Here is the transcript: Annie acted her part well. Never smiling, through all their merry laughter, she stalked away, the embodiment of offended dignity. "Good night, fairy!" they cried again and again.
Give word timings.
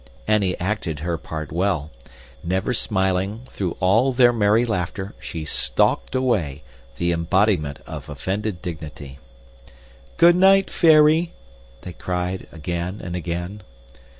Annie 0.27 0.59
acted 0.59 1.01
her 1.01 1.19
part 1.19 1.51
well. 1.51 1.91
Never 2.43 2.73
smiling, 2.73 3.41
through 3.51 3.77
all 3.79 4.13
their 4.13 4.33
merry 4.33 4.65
laughter, 4.65 5.13
she 5.19 5.45
stalked 5.45 6.15
away, 6.15 6.63
the 6.97 7.11
embodiment 7.11 7.77
of 7.85 8.09
offended 8.09 8.63
dignity. 8.63 9.19
"Good 10.17 10.35
night, 10.35 10.71
fairy!" 10.71 11.33
they 11.81 11.93
cried 11.93 12.47
again 12.51 12.99
and 13.03 13.15
again. 13.15 13.61